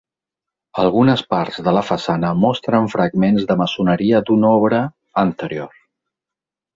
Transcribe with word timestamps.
Algunes 0.83 1.21
parts 1.33 1.59
de 1.67 1.73
la 1.77 1.83
façana 1.89 2.31
mostren 2.45 2.89
fragments 2.93 3.45
de 3.51 3.57
maçoneria 3.59 4.23
d'una 4.31 4.51
obra 4.61 4.81
anterior. 5.25 5.77